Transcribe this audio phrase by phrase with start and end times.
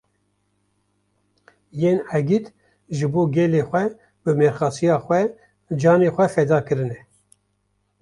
[1.79, 2.45] Yên egît
[2.95, 3.83] ji bo gelê xwe
[4.23, 5.21] bi mêrxasiya xwe,
[5.81, 6.99] canê xwe feda kirine